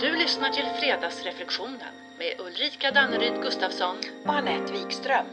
[0.00, 3.96] Du lyssnar till Fredagsreflektionen med Ulrika Danneryd Gustafsson
[4.26, 5.26] och Anette Wikström.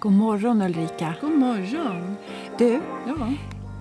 [0.00, 1.14] God morgon Ulrika.
[1.20, 2.16] God morgon.
[2.58, 3.32] Du, Ja.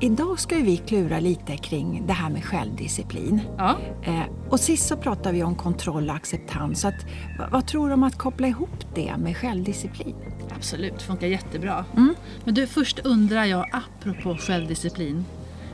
[0.02, 3.42] idag ska vi klura lite kring det här med självdisciplin.
[3.58, 3.78] ja.
[4.04, 6.82] Eh, och sist så pratade vi om kontroll och acceptans.
[6.82, 7.06] Så att,
[7.40, 10.16] vad, vad tror du om att koppla ihop det med självdisciplin?
[10.56, 11.86] Absolut, funkar jättebra.
[11.98, 12.16] Mm.
[12.44, 15.26] Men du, först undrar jag, apropå självdisciplin.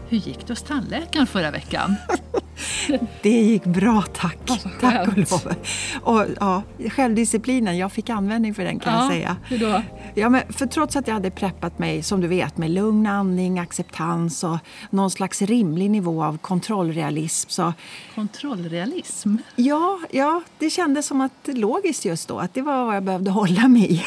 [0.09, 1.95] Hur gick det hos tandläkaren förra veckan?
[3.21, 4.37] Det gick bra tack.
[4.47, 5.53] Vad så tack och lov.
[6.01, 9.37] Och, ja, självdisciplinen, jag fick användning för den kan jag säga.
[9.47, 9.81] Hur då?
[10.13, 13.59] Ja, men för trots att jag hade preppat mig, som du vet, med lugn andning,
[13.59, 14.57] acceptans och
[14.89, 17.73] någon slags rimlig nivå av kontrollrealism så
[18.15, 19.35] Kontrollrealism?
[19.55, 23.31] Ja, ja, det kändes som att logiskt just då, att det var vad jag behövde
[23.31, 24.03] hålla mig i.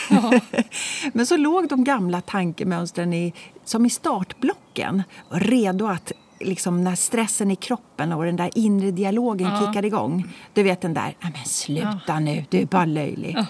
[1.12, 3.32] Men så låg de gamla tankemönstren i,
[3.64, 9.48] som i startblocken, redo att liksom när stressen i kroppen och den där inre dialogen
[9.48, 9.60] Ja.
[9.66, 10.28] kickar igång.
[10.52, 13.34] Du vet den där, "Nej, men sluta nu, du är bara löjlig.
[13.38, 13.46] Ja.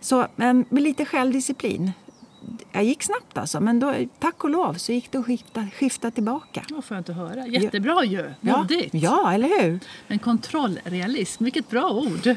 [0.00, 1.92] Så, men med lite självdisciplin.
[2.72, 6.10] Jag gick snabbt alltså, men då, tack och lov så gick det att skifta, skifta
[6.10, 6.62] tillbaka.
[6.70, 7.46] Vad skönt att höra.
[7.46, 8.34] Jättebra ju.
[8.40, 8.94] Ja, Modigt.
[8.94, 9.80] ja, eller hur?
[10.08, 12.36] Men kontrollrealism, vilket bra ord.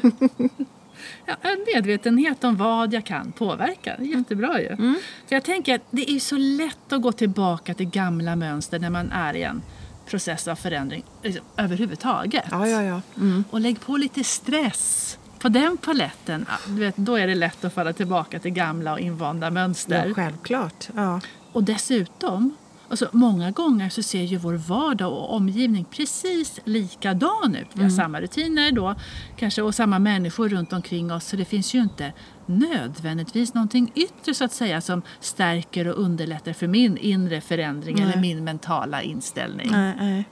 [1.26, 3.96] Ja, en medvetenhet om vad jag kan påverka.
[3.98, 4.68] Jättebra ju.
[4.68, 4.96] Mm.
[5.28, 8.90] För jag tänker att det är så lätt att gå tillbaka till gamla mönster när
[8.90, 9.62] man är i en
[10.06, 12.44] process av förändring liksom, överhuvudtaget.
[12.50, 13.02] Ja, ja, ja.
[13.16, 13.44] Mm.
[13.50, 16.46] Och lägg på lite stress på den paletten.
[16.66, 20.06] Du vet, då är det lätt att falla tillbaka till gamla och invanda mönster.
[20.06, 20.88] ja självklart.
[20.96, 21.20] Ja.
[21.52, 22.56] Och dessutom,
[22.90, 27.66] alltså många gånger så ser ju vår vardag och omgivning precis likadan ut.
[27.72, 28.94] Vi har samma rutiner då,
[29.36, 31.26] kanske och samma människor runt omkring oss.
[31.26, 32.12] Så det finns ju inte
[32.46, 38.04] nödvändigtvis någonting yttre så att säga som stärker och underlättar för min inre förändring Nej.
[38.04, 39.68] eller min mentala inställning.
[39.70, 40.24] Nej, nej.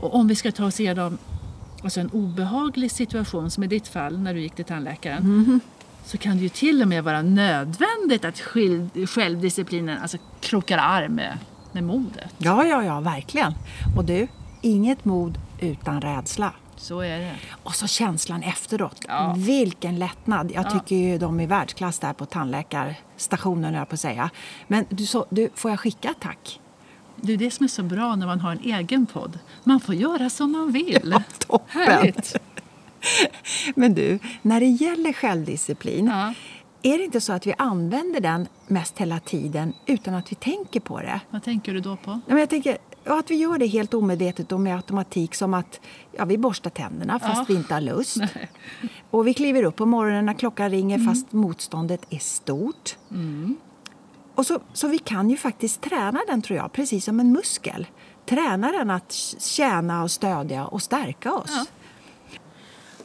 [0.00, 1.18] Och om vi ska ta oss igenom
[1.82, 5.60] alltså en obehaglig situation som i ditt fall när du gick till tandläkaren
[6.04, 8.40] så kan det ju till och med vara nödvändigt att
[9.08, 11.38] självdisciplinen alltså, krokar arm med,
[11.74, 12.34] med modet.
[12.38, 13.52] Ja, ja, ja, verkligen.
[13.96, 14.28] Och du,
[14.60, 16.52] inget mod utan rädsla.
[16.76, 17.32] Så är det.
[17.62, 19.00] Och så känslan efteråt.
[19.08, 19.34] Ja.
[19.36, 20.50] Vilken lättnad!
[20.54, 20.70] Jag Ja.
[20.70, 24.30] tycker ju de är världsklass där på tandläkarstationen, jag på att säga.
[24.68, 26.60] Men du, så, du, får jag skicka tack?
[27.16, 29.38] Det är det som är så bra när man har en egen podd.
[29.64, 31.10] Man får göra som man vill.
[31.12, 31.82] Ja, toppen.
[31.82, 32.36] Härligt!
[33.74, 36.34] Men du, när det gäller självdisciplin, Ja.
[36.86, 40.80] Är det inte så att vi använder den mest hela tiden utan att vi tänker
[40.80, 41.20] på det?
[41.30, 42.10] Vad tänker du då på?
[42.10, 45.80] Nej, Men jag tänker att vi gör det helt omedvetet och med automatik som att
[46.12, 47.44] ja, vi borstar tänderna fast Ja.
[47.48, 48.16] vi inte har lust.
[49.10, 52.96] Och vi kliver upp på morgonen när klockan ringer fast motståndet är stort.
[54.34, 57.86] Och så, så vi kan ju faktiskt träna den tror jag, precis som en muskel.
[58.26, 61.50] Träna den att tjäna och stödja och stärka oss.
[61.54, 61.64] Ja.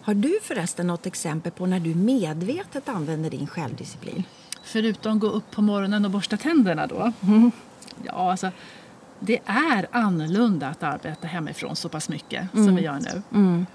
[0.02, 4.24] Har du förresten något exempel på när du medvetet använder din självdisciplin?
[4.64, 7.12] Förutom gå upp på morgonen och borsta tänderna då?
[8.04, 8.52] Ja, alltså,
[9.20, 13.66] det är annorlunda att arbeta hemifrån så pass mycket som vi gör nu.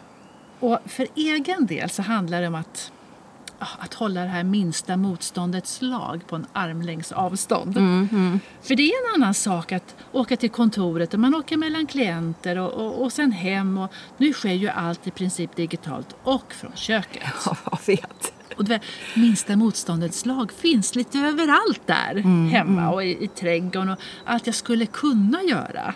[0.61, 2.93] Och för egen del så handlar det om att,
[3.79, 7.75] att hålla det här minsta motståndets lag på en armlängds avstånd.
[8.63, 12.59] För det är en annan sak att åka till kontoret och man åker mellan klienter
[12.59, 13.79] och, och, och sen hem.
[13.79, 17.23] Och nu sker ju allt i princip digitalt och från köket.
[17.47, 18.33] Ja, jag vet.
[18.57, 18.83] Och du vet,
[19.17, 22.15] minsta motståndets lag finns lite överallt där
[22.51, 25.95] hemma och i, i trädgården och allt jag skulle kunna göra.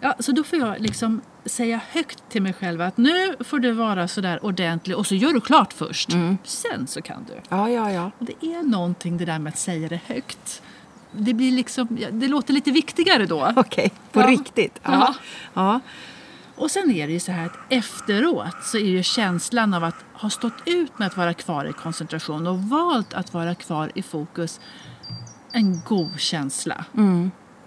[0.00, 3.72] Ja, så då får jag liksom säga högt till mig själv att nu får du
[3.72, 6.08] vara sådär ordentlig och så gör du klart först.
[6.44, 7.34] Sen så kan du.
[7.48, 8.10] Ja, ja, ja.
[8.18, 10.62] Och det är någonting det där med att säga det högt.
[11.12, 13.52] Det, blir liksom, det låter lite viktigare då.
[13.56, 14.26] Okej, på Ja.
[14.26, 14.80] riktigt.
[14.82, 14.90] Ja.
[14.92, 15.14] Ja.
[15.54, 15.80] Ja.
[16.56, 20.04] Och sen är det ju så här att efteråt så är ju känslan av att
[20.12, 24.02] ha stått ut med att vara kvar i koncentration och valt att vara kvar i
[24.02, 24.60] fokus
[25.52, 26.84] en god känsla.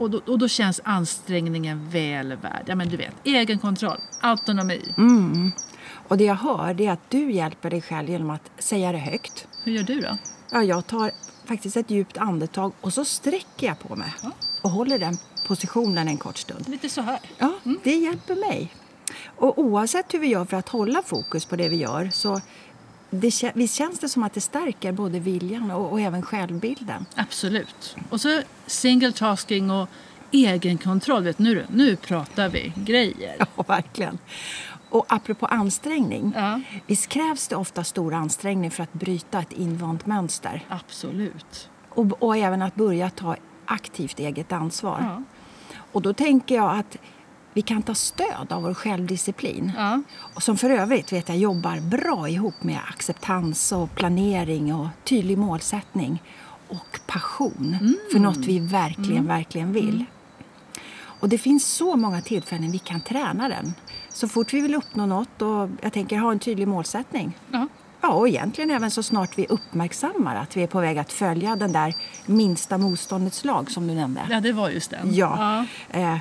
[0.01, 2.63] Och, då, och då känns ansträngningen väl värd.
[2.65, 4.93] Ja men du vet, egen kontroll, autonomi.
[6.07, 9.47] Och det jag hör är att du hjälper dig själv genom att säga det högt.
[9.63, 10.17] Hur gör du då?
[10.51, 11.11] Ja, jag tar
[11.45, 14.13] faktiskt ett djupt andetag och så sträcker jag på mig
[14.61, 15.17] och håller den
[15.47, 16.69] positionen en kort stund.
[16.69, 17.19] Lite så här.
[17.37, 18.73] Ja, det hjälper mig.
[19.25, 22.41] Och oavsett hur vi gör för att hålla fokus på det vi gör så
[23.11, 27.05] det, visst känns det som att det stärker både viljan och, och även självbilden.
[27.15, 27.95] Absolut.
[28.09, 29.89] Och så single tasking och
[30.31, 31.23] egenkontroll.
[31.23, 33.35] Vet, nu, nu pratar vi grejer.
[33.55, 34.17] Ja, verkligen.
[34.89, 36.33] Och apropå ansträngning.
[36.35, 36.61] Ja.
[36.87, 40.65] Visst krävs det ofta stor ansträngning för att bryta ett invant mönster?
[40.69, 41.69] Absolut.
[41.89, 43.35] Och, och även att börja ta
[43.65, 44.97] aktivt eget ansvar.
[45.01, 45.23] Ja.
[45.91, 46.97] Och då tänker jag att
[47.53, 49.71] vi kan ta stöd av vår självdisciplin.
[49.77, 50.01] Ja.
[50.35, 55.37] Och som för övrigt vet jag jobbar bra ihop med acceptans och planering och tydlig
[55.37, 56.23] målsättning
[56.67, 60.05] och passion för något vi verkligen, verkligen vill.
[61.21, 63.73] Och det finns så många tillfällen vi kan träna den.
[64.09, 67.37] Så fort vi vill uppnå något och jag tänker ha en tydlig målsättning.
[67.51, 67.67] Ja.
[68.03, 71.55] Ja, och egentligen även så snart vi uppmärksammar att vi är på väg att följa
[71.55, 71.95] den där
[72.25, 74.21] minsta motståndets lag som du nämnde.
[74.29, 75.13] ja, det var just den.
[75.15, 75.65] Ja.
[75.89, 76.17] Eh,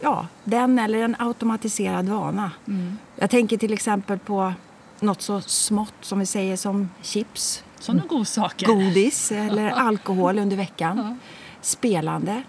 [0.00, 2.50] ja, den eller en automatiserad vana.
[2.68, 2.98] Mm.
[3.16, 4.52] Jag tänker till exempel på
[5.00, 8.66] något så smått som vi säger som chips, Sådana godsaker.
[8.66, 11.18] godis eller alkohol under veckan.
[11.60, 12.42] Spelande,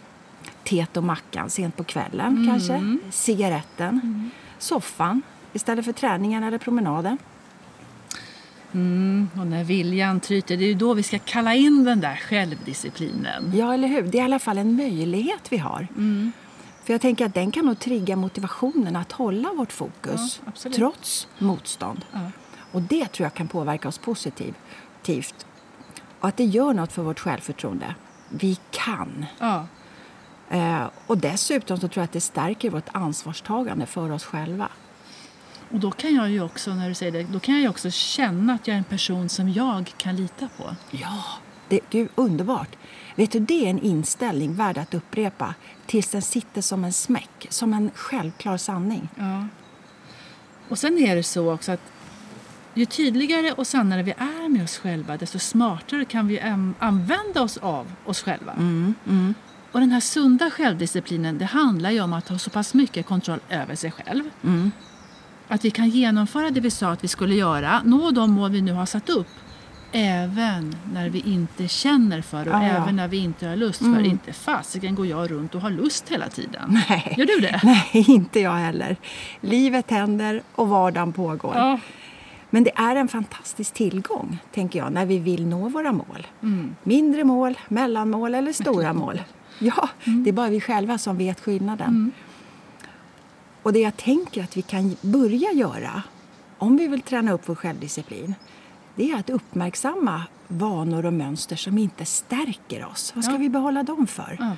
[0.64, 2.48] teet och mackan sent på kvällen Mm.
[2.48, 2.98] kanske.
[3.12, 5.22] Cigaretten, soffan
[5.54, 7.18] istället för träningen eller promenaden.
[8.74, 12.16] Mm, och när viljan tryter, det är ju då vi ska kalla in den där
[12.16, 13.52] självdisciplinen.
[13.56, 14.02] Ja, eller hur?
[14.02, 15.88] Det är i alla fall en möjlighet vi har.
[15.98, 16.32] Mm.
[16.84, 21.28] För jag tänker att den kan nog trigga motivationen att hålla vårt fokus Ja, trots
[21.38, 22.06] motstånd.
[22.12, 22.32] Ja.
[22.72, 24.56] Och det tror jag kan påverka oss positivt.
[26.20, 27.96] Och att det gör något för vårt självförtroende.
[28.30, 29.26] Vi kan.
[29.40, 29.68] Ja.
[30.50, 34.70] Eh, och dessutom så tror jag att det stärker vårt ansvarstagande för oss själva.
[35.72, 38.54] Och då kan jag ju också, när du säger det, då kan jag också känna
[38.54, 40.76] att jag är en person som jag kan lita på.
[40.92, 41.24] Ja,
[41.72, 42.76] det, gud, underbart.
[43.16, 45.54] Vet du, det är en inställning värd att upprepa
[45.86, 49.10] tills den sitter som en smäck, som en självklar sanning.
[49.16, 49.48] Ja.
[50.70, 51.82] Och sen är det så också att
[52.74, 57.42] ju tydligare och sannare vi är med oss själva desto smartare kan vi an- använda
[57.42, 58.54] oss av oss själva.
[59.72, 63.40] Och den här sunda självdisciplinen det handlar ju om att ha så pass mycket kontroll
[63.50, 64.24] över sig själv.
[65.48, 68.62] Att vi kan genomföra det vi sa att vi skulle göra, nå de mål vi
[68.62, 69.28] nu har satt upp
[69.92, 72.70] även när vi inte känner för det och Ja, ja.
[72.70, 76.10] även när vi inte har lust för Inte fasiken går jag runt och har lust
[76.10, 76.80] hela tiden.
[76.90, 77.14] Nej.
[77.18, 77.60] Gör du det?
[77.64, 78.96] Nej, inte jag heller.
[79.42, 81.54] Livet händer och vardagen pågår.
[81.56, 81.80] Ja.
[82.50, 86.28] Men det är en fantastisk tillgång, tänker jag, när vi vill nå våra mål.
[86.44, 86.76] Mm.
[86.84, 89.22] Mindre mål, mellanmål eller stora mål.
[89.60, 92.12] Ja, det är bara vi själva som vet skillnaden.
[93.64, 96.04] Och det jag tänker att vi kan börja göra,
[96.58, 98.36] om vi vill träna upp vår självdisciplin,
[99.02, 103.12] det är att uppmärksamma vanor och mönster som inte stärker oss.
[103.16, 103.40] Vad ska Ja.
[103.40, 104.38] vi behålla dem för?
[104.40, 104.52] Ja.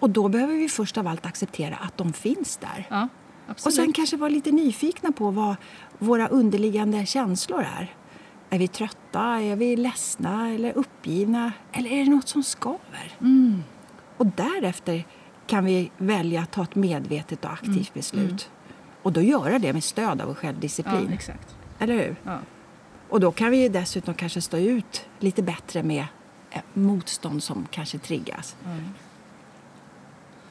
[0.00, 2.86] Och då behöver vi först av allt acceptera att de finns där.
[2.90, 3.08] Ja,
[3.64, 5.56] Och sen kanske vara lite nyfikna på vad
[5.98, 7.94] våra underliggande känslor är.
[8.50, 9.22] Är vi trötta?
[9.22, 10.50] Är vi ledsna?
[10.50, 11.52] Eller uppgivna?
[11.72, 13.16] Eller är det något som skaver?
[13.20, 13.62] Mm.
[14.16, 15.04] Och därefter
[15.46, 18.50] kan vi välja att ta ett medvetet och aktivt beslut.
[19.02, 21.12] Och då göra det med stöd av ja, självdisciplin.
[21.12, 21.56] exakt.
[21.78, 22.16] Eller hur?
[22.24, 22.38] Ja.
[23.08, 26.04] Och då kan vi ju dessutom kanske stå ut lite bättre med
[26.50, 28.56] eh, motstånd som kanske triggas.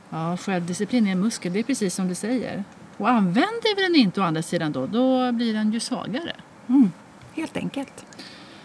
[0.10, 2.64] ja, självdisciplin är en muskel, det är precis som du säger.
[2.98, 6.36] Och använder vi den inte å andra sidan då, då blir den ju svagare.
[6.68, 6.92] Mm,
[7.34, 8.06] helt enkelt.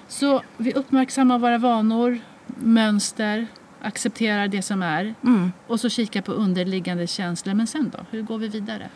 [0.08, 2.18] Så vi uppmärksammar våra vanor,
[2.56, 3.46] mönster,
[3.80, 5.52] accepterar det som är Mm.
[5.66, 7.54] och så kikar på underliggande känslor.
[7.54, 8.04] Men sen då?
[8.10, 8.88] Hur går vi vidare?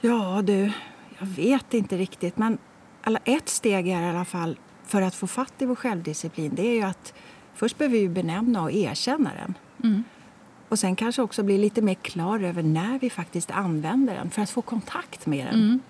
[0.00, 0.72] Ja, du,
[1.18, 2.36] jag vet inte riktigt.
[2.36, 2.58] Men
[3.08, 6.52] alla, ett steg är i alla fall för att få fatt i vår självdisciplin.
[6.54, 7.14] Det är ju att
[7.54, 9.54] först behöver vi benämna och erkänna den.
[9.84, 10.04] Mm.
[10.68, 14.42] Och sen kanske också bli lite mer klar över när vi faktiskt använder den för
[14.42, 15.54] att få kontakt med den.
[15.54, 15.80] Mm.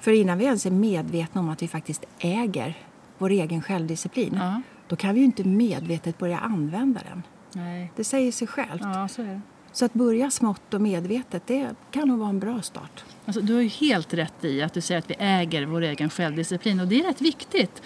[0.00, 2.78] För innan vi ens är medvetna om att vi faktiskt äger
[3.18, 4.62] vår egen självdisciplin Ja.
[4.88, 7.22] då kan vi ju inte medvetet börja använda den.
[7.52, 7.92] Nej.
[7.96, 8.82] Det säger sig självt.
[8.82, 9.40] Ja, så är det.
[9.72, 13.04] Så att börja smått och medvetet, det kan nog vara en bra start.
[13.26, 16.10] Alltså, du har ju helt rätt i att du säger att vi äger vår egen
[16.10, 17.82] självdisciplin och det är rätt viktigt.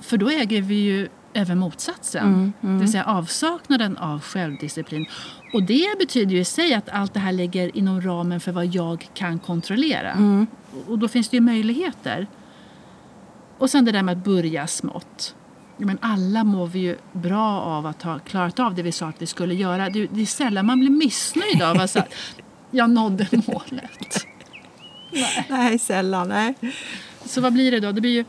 [0.00, 5.06] För då äger vi ju även motsatsen, det vill säga avsaknaden av självdisciplin.
[5.52, 8.66] Och det betyder ju i sig att allt det här ligger inom ramen för vad
[8.66, 10.46] jag kan kontrollera.
[10.88, 12.26] Och då finns det ju möjligheter.
[13.58, 15.34] Och sen det där med att börja smått.
[15.86, 19.22] Men alla mår vi ju bra av att ha klarat av det vi sa att
[19.22, 19.90] vi skulle göra.
[19.90, 21.96] Det, det är sällan man blir missnöjd av att
[22.70, 24.26] jag nådde målet.
[25.12, 25.46] Nej.
[25.50, 26.28] Nej, sällan.
[26.28, 26.54] Nej.
[27.24, 27.92] Så vad blir det då?
[27.92, 28.24] Det blir ju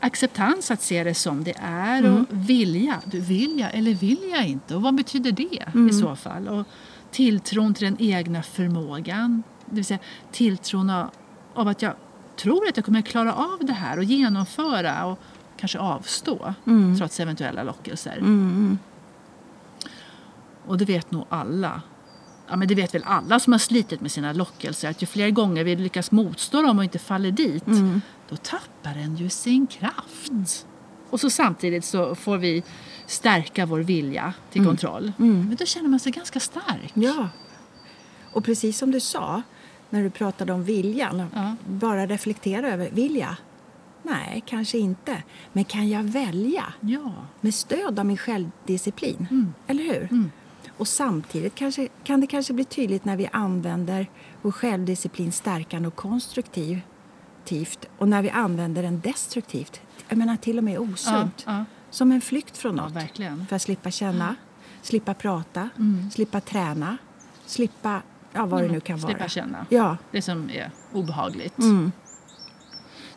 [0.00, 3.00] acceptans att se det som det är och vilja.
[3.04, 4.74] Du, vill jag eller vill jag inte?
[4.74, 6.48] Och vad betyder det i så fall?
[6.48, 6.66] Och
[7.10, 9.42] tilltron till den egna förmågan.
[9.66, 9.98] Det vill säga
[10.32, 11.10] tilltron av,
[11.54, 11.94] av att jag
[12.36, 15.18] tror att jag kommer klara av det här och genomföra och
[15.56, 16.54] kanske avstå
[16.98, 18.22] trots eventuella lockelser.
[20.66, 21.82] Och det vet nog alla.
[22.48, 25.30] Ja, men det vet väl alla som har slitit med sina lockelser att ju fler
[25.30, 27.64] gånger vi lyckas motstå dem och inte faller dit
[28.28, 30.66] då tappar den ju sin kraft.
[31.10, 32.62] Och så samtidigt så får vi
[33.06, 35.12] stärka vår vilja till kontroll.
[35.16, 36.92] Men då känner man sig ganska stark.
[36.94, 37.28] Ja.
[38.32, 39.42] Och precis som du sa,
[39.90, 41.22] när du pratade om viljan.
[41.34, 41.56] Ja.
[41.66, 43.34] Bara reflektera över, vill jag?
[44.06, 45.22] Nej, kanske inte.
[45.52, 47.12] Men kan jag välja Ja.
[47.40, 49.26] med stöd av min självdisciplin?
[49.30, 49.54] Mm.
[49.66, 50.30] Eller hur?
[50.76, 54.06] Och samtidigt kanske, kan det kanske bli tydligt när vi använder
[54.42, 59.80] vår självdisciplin stärkande och konstruktivt och när vi använder den destruktivt.
[60.08, 61.42] Jag menar till och med osunt.
[61.46, 61.64] Ja, ja.
[61.90, 62.92] Som en flykt från något.
[63.48, 64.36] För att slippa känna,
[64.82, 66.10] slippa prata, Mm.
[66.10, 66.96] slippa träna,
[67.46, 69.28] slippa ja, vad det nu kan Slippa vara.
[69.28, 69.66] känna.
[69.68, 69.96] Ja.
[70.10, 71.58] Det som är obehagligt.
[71.58, 71.92] Mm.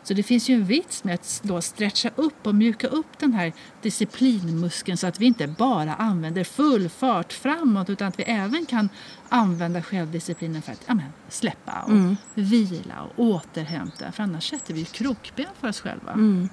[0.08, 3.32] Så det finns ju en vits med att då stretcha upp och mjuka upp den
[3.32, 8.66] här disciplinmuskeln så att vi inte bara använder full fart framåt utan att vi även
[8.66, 8.88] kan
[9.28, 12.16] använda självdisciplinen för att ja, men, släppa och Mm.
[12.34, 14.12] vila och återhämta.
[14.12, 16.12] För annars sätter vi krokben för oss själva.
[16.12, 16.48] Mm.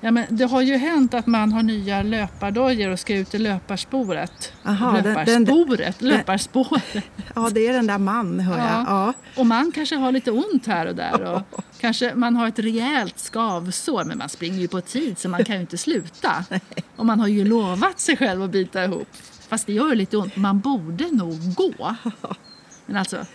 [0.00, 3.38] Ja, men det har ju hänt att man har nya löpardojor och ska ut i
[3.38, 4.52] löparspåret.
[4.64, 6.84] Aha, löparspåret, den- löparspåret.
[7.34, 8.66] ja, det är den där man, hör jag.
[8.66, 8.84] Ja.
[8.86, 9.12] Ja.
[9.40, 11.22] Och man kanske har lite ont här och där.
[11.24, 15.44] Och kanske man har ett rejält skavsår men man springer ju på tid så man
[15.44, 16.44] kan ju inte sluta.
[16.96, 19.08] Och man har ju lovat sig själv att bita ihop.
[19.48, 20.36] Fast det gör lite ont.
[20.36, 21.96] Man borde nog gå.
[22.86, 23.26] Men alltså,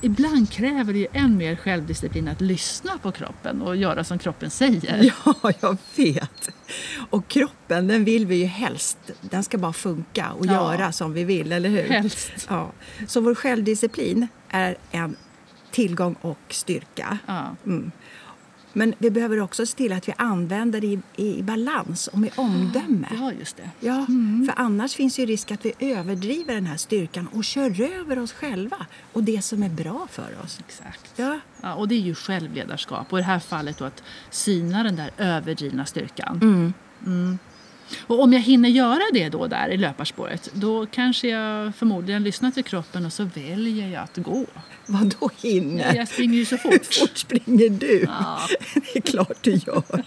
[0.00, 4.50] ibland kräver det ju än mer självdisciplin att lyssna på kroppen och göra som kroppen
[4.50, 5.12] säger.
[5.42, 6.48] ja, jag vet.
[7.10, 8.98] Och kroppen, den vill vi ju helst.
[9.20, 10.52] Den ska bara funka och Ja.
[10.52, 11.82] göra som vi vill, eller hur?
[11.82, 12.32] Helst.
[12.48, 12.72] Ja.
[13.06, 15.16] Så vår självdisciplin är en
[15.70, 17.18] tillgång och styrka.
[17.26, 17.56] Ja.
[17.66, 17.90] Mm.
[18.76, 22.30] Men vi behöver också se till att vi använder det i, i balans och med
[22.36, 23.08] omdöme.
[23.20, 23.70] ja, just det.
[23.80, 24.06] Ja,
[24.46, 28.32] för annars finns ju risk att vi överdriver den här styrkan och kör över oss
[28.32, 30.58] själva och det som är bra för oss.
[30.68, 31.12] Exakt.
[31.16, 33.12] Ja, Ja, och det är ju självledarskap.
[33.12, 36.38] Och i det här fallet att syna den där överdrivna styrkan.
[37.06, 37.38] mm.
[38.06, 42.50] Och om jag hinner göra det då där i löparspåret, då kanske jag förmodligen lyssnar
[42.50, 44.46] till kroppen och så väljer jag att gå.
[44.86, 45.94] vad då hinner?
[45.94, 46.94] Jag springer ju så Hur fort.
[46.94, 48.04] fort springer du?
[48.08, 48.40] Ja.
[48.74, 50.04] Det är klart du gör.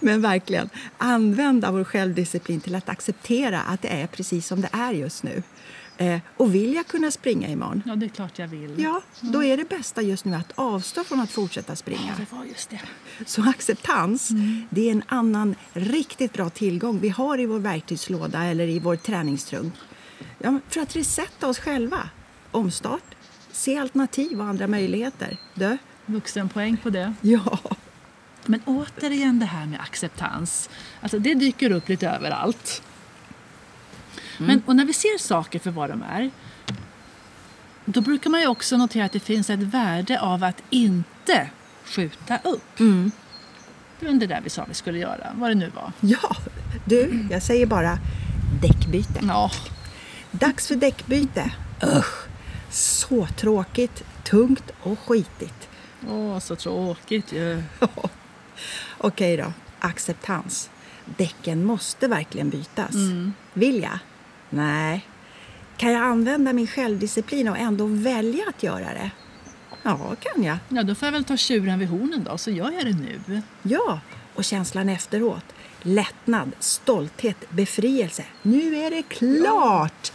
[0.00, 4.92] Men verkligen, använda vår självdisciplin till att acceptera att det är precis som det är
[4.92, 5.42] just nu.
[5.98, 7.82] Eh, och vill jag kunna springa imorgon?
[7.86, 8.82] ja, det är klart jag vill.
[8.82, 12.14] Ja, då är det bästa just nu att avstå från att fortsätta springa.
[12.18, 12.80] det var just det.
[13.26, 14.28] Så acceptans,
[14.70, 18.96] det är en annan riktigt bra tillgång vi har i vår verktygslåda eller i vår
[18.96, 19.74] träningstrunk.
[20.38, 22.10] Ja, för att resetta oss själva.
[22.50, 23.14] Omstart,
[23.52, 25.36] se alternativ och andra möjligheter.
[25.54, 25.78] Du?
[26.06, 27.14] Vuxenpoäng på det.
[27.20, 27.58] Ja.
[28.46, 30.70] Men återigen det här med acceptans.
[31.00, 32.82] Alltså det dyker upp lite överallt.
[34.46, 36.30] Men, och när vi ser saker för vad de är
[37.84, 41.50] då brukar man ju också notera att det finns ett värde av att inte
[41.84, 42.78] skjuta upp.
[44.00, 45.92] Det var det där vi sa vi skulle göra, vad det nu var.
[46.00, 46.36] Ja,
[46.84, 47.98] du, jag säger bara
[48.62, 49.20] däckbyte.
[49.28, 49.50] Ja,
[50.30, 51.50] Dags för däckbyte.
[51.98, 52.26] Usch,
[52.70, 55.68] så tråkigt, tungt och skitigt.
[56.08, 57.62] åh så tråkigt ju.
[58.98, 60.70] Okej då, acceptans.
[61.16, 62.94] Däcken måste verkligen bytas.
[63.52, 63.98] Vill jag?
[64.54, 65.06] Nej.
[65.76, 69.10] Kan jag använda min självdisciplin och ändå välja att göra det?
[69.82, 70.56] Ja, kan jag.
[70.68, 73.42] Ja, då får jag väl ta tjuren vid hornen då, så gör jag det nu.
[73.62, 74.00] Ja,
[74.34, 75.44] och känslan efteråt.
[75.82, 78.24] Lättnad, stolthet, befrielse.
[78.42, 80.12] Nu är det klart!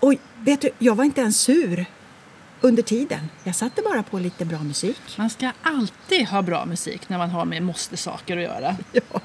[0.00, 1.86] Och vet du, jag var inte ens sur
[2.60, 3.20] under tiden.
[3.44, 5.00] Jag satte bara på lite bra musik.
[5.18, 8.76] Man ska alltid ha bra musik när man har med måste-saker att göra.
[8.92, 9.20] Ja.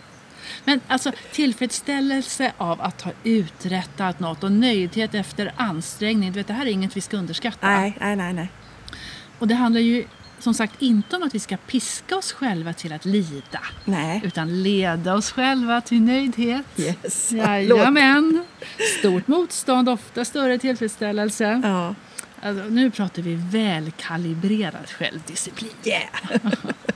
[0.66, 6.32] Men alltså tillfredsställelse av att ha uträttat något och nöjdhet efter ansträngning.
[6.32, 7.68] Du vet, det här är inget vi ska underskatta.
[7.68, 8.50] Nej, nej, nej, nej.
[9.40, 10.06] Och det handlar ju
[10.40, 13.60] som sagt inte om att vi ska piska oss själva till att lida.
[13.86, 14.22] Nej.
[14.24, 16.66] Utan leda oss själva till nöjdhet.
[16.78, 17.32] Yes.
[17.32, 18.46] Jajamän.
[19.00, 21.62] Stort motstånd, ofta större tillfredsställelse.
[21.64, 21.96] Ja.
[22.42, 25.72] Alltså, nu pratar vi välkalibrerad självdisciplin.
[25.84, 26.04] Yeah.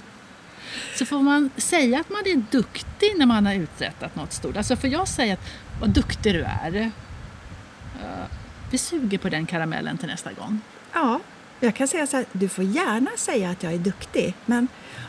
[1.00, 4.58] Så får man säga att man är duktig när man har uträttat något stort.
[4.58, 5.40] Alltså får jag säga att
[5.82, 6.76] vad duktig du är.
[6.76, 8.26] Uh,
[8.72, 10.60] vi suger på den karamellen till nästa gång.
[10.94, 11.20] ja,
[11.60, 14.68] jag kan säga så här, du får gärna säga att jag är duktig, men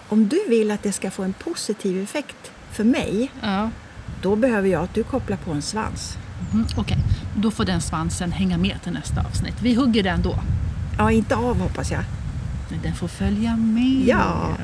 [0.08, 3.70] om du vill att det ska få en positiv effekt för mig, Ja.
[4.22, 6.16] då behöver jag att du kopplar på en svans.
[6.52, 6.96] Mhm, Okej,
[7.36, 9.54] då får den svansen hänga med till nästa avsnitt.
[9.62, 10.38] Vi hugger den då.
[10.98, 12.04] Ja, inte av hoppas jag.
[12.82, 14.02] Den får följa med.
[14.06, 14.56] Ja.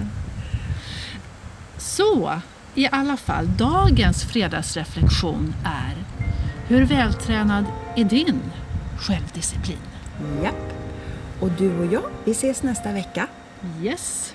[1.85, 2.41] Så,
[2.75, 5.95] i alla fall, dagens fredagsreflektion är
[6.69, 7.65] Hur vältränad
[7.97, 8.41] är din
[8.99, 9.79] självdisciplin?
[10.43, 10.73] Japp.
[11.41, 13.27] Och du och jag, vi ses nästa vecka.
[13.83, 14.35] Yes.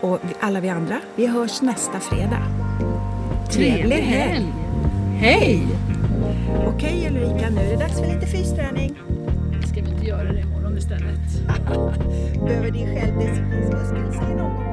[0.00, 2.42] Och alla vi andra, vi hörs nästa fredag.
[3.52, 4.52] Trevlig helg!
[5.16, 5.66] Hej!
[6.66, 8.98] Okej Ulrika, nu är det dags för lite fysträning.
[9.66, 10.78] Ska vi inte göra det imorgon?
[10.78, 11.46] Istället.
[12.46, 14.71] Behöver din självdisciplinmuskel se någon